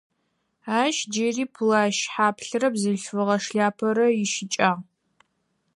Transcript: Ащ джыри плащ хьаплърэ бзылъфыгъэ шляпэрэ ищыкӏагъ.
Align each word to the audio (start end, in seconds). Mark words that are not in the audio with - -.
Ащ 0.81 0.95
джыри 1.11 1.45
плащ 1.53 1.97
хьаплърэ 2.13 2.67
бзылъфыгъэ 2.73 3.37
шляпэрэ 3.43 4.07
ищыкӏагъ. 4.23 4.75